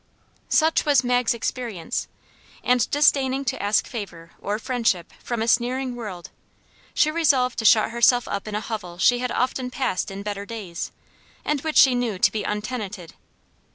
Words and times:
Such 0.49 0.83
was 0.83 1.03
Mag's 1.03 1.35
experience; 1.35 2.07
and 2.63 2.89
disdaining 2.89 3.45
to 3.45 3.61
ask 3.61 3.85
favor 3.85 4.31
or 4.41 4.57
friendship 4.57 5.13
from 5.23 5.43
a 5.43 5.47
sneering 5.47 5.95
world, 5.95 6.31
she 6.95 7.11
resolved 7.11 7.59
to 7.59 7.65
shut 7.65 7.91
herself 7.91 8.27
up 8.27 8.47
in 8.47 8.55
a 8.55 8.61
hovel 8.61 8.97
she 8.97 9.19
had 9.19 9.29
often 9.31 9.69
passed 9.69 10.09
in 10.09 10.23
better 10.23 10.43
days, 10.47 10.91
and 11.45 11.61
which 11.61 11.77
she 11.77 11.93
knew 11.93 12.17
to 12.17 12.31
be 12.31 12.43
untenanted. 12.43 13.13